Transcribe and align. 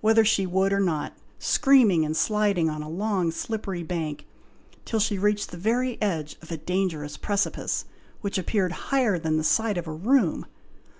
whether 0.00 0.24
she 0.24 0.46
would 0.48 0.72
or 0.72 0.80
not, 0.80 1.16
screaming 1.38 2.04
and 2.04 2.16
sliding 2.16 2.68
on 2.68 2.82
a 2.82 2.88
long 2.88 3.30
slippery 3.30 3.84
bank, 3.84 4.26
till 4.84 4.98
she 4.98 5.16
reached 5.16 5.52
the 5.52 5.56
very 5.56 5.96
edge 6.02 6.36
of 6.42 6.50
a 6.50 6.56
dangerous 6.56 7.16
precipice, 7.16 7.84
which 8.20 8.36
appeared 8.36 8.72
higher 8.90 9.16
than 9.16 9.36
the 9.36 9.44
side 9.44 9.78
of 9.78 9.86
a 9.86 9.92
room. 9.92 10.44